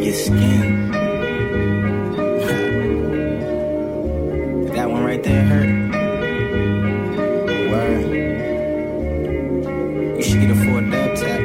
[0.00, 0.90] your skin.
[4.74, 5.68] that one right there hurt.
[7.70, 8.06] Word.
[10.16, 11.40] You should get a full dub tap.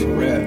[0.00, 0.42] For real.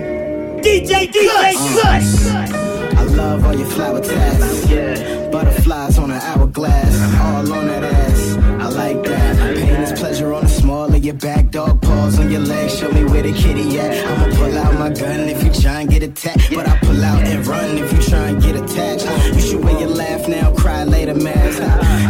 [0.62, 2.28] DJ, DJ, Kuwsh!
[2.28, 4.68] Uh, I love all your flower tats.
[4.68, 5.30] Yeah.
[5.32, 6.94] Butterflies on an hourglass.
[7.22, 8.36] All on that ass.
[8.60, 9.56] I like that.
[9.56, 11.52] Pain is pleasure on the small of your back.
[11.52, 12.78] Dog paws on your legs.
[12.78, 14.06] Show me where the kitty at.
[14.06, 16.54] I'ma pull out my gun try and get attacked.
[16.54, 19.06] But I pull out and run if you try and get attached.
[19.36, 21.52] You should wear your laugh now, cry later, man.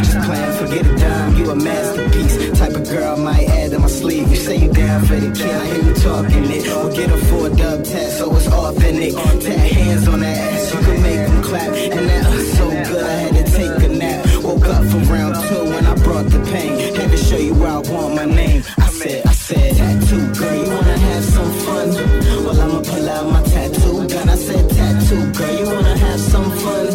[0.04, 1.38] Just plan, forget it done.
[1.38, 2.60] You a masterpiece.
[2.60, 4.30] Type of girl might add to my sleeve.
[4.30, 5.50] You say you down for the kid.
[5.50, 6.64] I hear you talking it.
[6.64, 9.14] We'll get a four dub test so it's authentic.
[9.14, 10.74] Tap hands on that ass.
[10.74, 11.74] You can make them clap.
[11.76, 14.26] And that uh, so good, I had to take a nap.
[14.44, 16.96] Woke up for round two when I brought the pain.
[16.96, 18.64] Had to show you where I want my name.
[18.78, 19.79] I said, I said,
[25.60, 26.88] you wanna have some fun?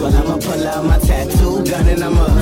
[0.00, 2.35] Well, I'ma pull out my tattoo gun and I'ma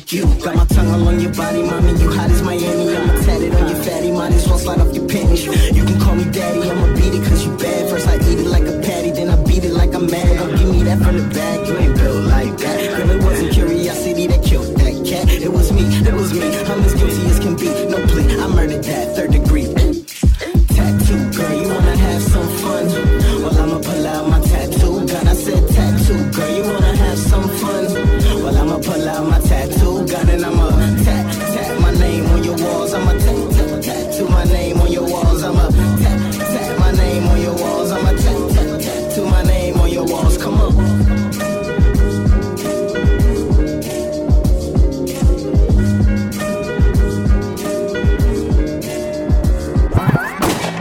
[0.00, 0.24] like you.
[0.42, 1.92] Got my tongue all on your body, mommy.
[2.00, 2.96] You hot as Miami.
[2.96, 4.12] I'ma on your fatty.
[4.12, 5.44] Might as well slide off your panties.
[5.46, 6.70] You can call me daddy.
[6.70, 7.90] I'ma beat it cause you bad.
[7.90, 10.38] First I eat it like a patty, then I beat it like a mad.
[10.38, 11.66] Don't give me that from the back.
[11.66, 12.96] You ain't built like that.
[12.96, 15.28] Girl, it wasn't curiosity that killed that cat.
[15.28, 15.82] It was me.
[15.82, 16.48] It was me.
[16.70, 17.68] I'm as guilty as can be.
[17.92, 18.40] No plea.
[18.40, 19.49] I murdered that third degree.